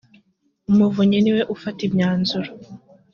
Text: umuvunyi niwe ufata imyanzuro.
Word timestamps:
umuvunyi 0.69 1.17
niwe 1.21 1.41
ufata 1.55 1.79
imyanzuro. 1.87 2.49